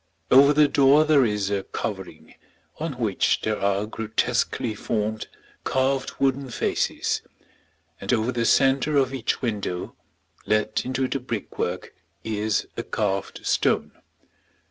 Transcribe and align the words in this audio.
Over 0.31 0.51
the 0.51 0.67
door 0.67 1.05
there 1.05 1.25
is 1.27 1.51
a 1.51 1.61
covering, 1.61 2.33
on 2.79 2.93
which 2.93 3.41
there 3.41 3.61
are 3.61 3.85
grotesquely 3.85 4.73
formed, 4.73 5.27
carved 5.63 6.13
wooden 6.17 6.49
faces; 6.49 7.21
and 8.01 8.11
over 8.11 8.31
the 8.31 8.45
centre 8.45 8.97
of 8.97 9.13
each 9.13 9.43
window, 9.43 9.95
let 10.47 10.85
into 10.85 11.07
the 11.07 11.19
brickwork, 11.19 11.93
is 12.23 12.65
a 12.75 12.81
carved 12.81 13.45
stone. 13.45 13.91